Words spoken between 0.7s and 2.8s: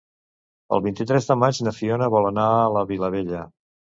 El vint-i-tres de maig na Fiona vol anar a